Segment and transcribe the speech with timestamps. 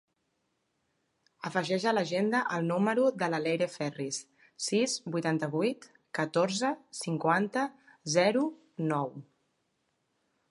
[1.49, 4.17] Afegeix a l'agenda el número de la Leire Ferris:
[4.67, 5.85] sis, vuitanta-vuit,
[6.21, 6.71] catorze,
[7.03, 7.67] cinquanta,
[8.15, 8.43] zero,
[8.93, 9.13] nou.